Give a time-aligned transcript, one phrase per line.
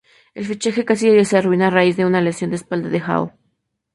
[0.33, 3.33] El fichaje casi se arruina a raíz de una lesión de espalda de Joao.